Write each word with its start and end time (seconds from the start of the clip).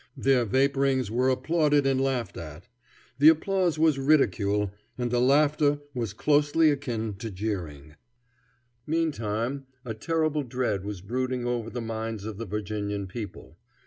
Their 0.17 0.45
vaporings 0.45 1.11
were 1.11 1.29
applauded 1.29 1.85
and 1.85 2.01
laughed 2.01 2.35
at. 2.35 2.67
The 3.19 3.29
applause 3.29 3.77
was 3.77 3.99
ridicule, 3.99 4.71
and 4.97 5.11
the 5.11 5.21
laughter 5.21 5.77
was 5.93 6.11
closely 6.13 6.71
akin 6.71 7.13
to 7.19 7.29
jeering. 7.29 7.93
Meantime 8.87 9.67
a 9.85 9.93
terrible 9.93 10.41
dread 10.41 10.83
was 10.83 11.01
brooding 11.01 11.45
over 11.45 11.69
the 11.69 11.81
minds 11.81 12.25
of 12.25 12.37
the 12.39 12.47
Virginian 12.47 13.05
people. 13.05 13.59